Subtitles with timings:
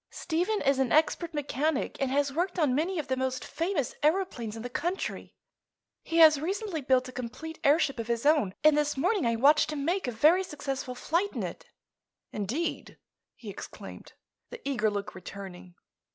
[0.09, 4.55] "Stephen is an expert mechanic and has worked on many of the most famous aëroplanes
[4.55, 5.35] in the country.
[6.01, 9.71] He has recently built a complete airship of his own, and this morning I watched
[9.71, 11.67] him make a very successful flight in it."
[12.31, 12.97] "Indeed?"
[13.35, 14.13] he exclaimed,
[14.49, 15.75] the eager look returning.